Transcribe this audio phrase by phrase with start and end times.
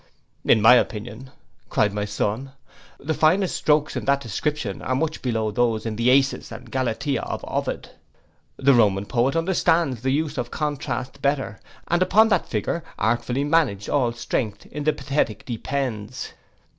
[0.43, 1.29] '—'In my opinion,'
[1.69, 2.53] cried my son,
[2.99, 7.21] 'the finest strokes in that description are much below those in the Acis and Galatea
[7.21, 7.89] of Ovid.
[8.57, 13.89] The Roman poet understands the use of contrast better, and upon that figure artfully managed
[13.91, 16.33] all strength in the pathetic depends.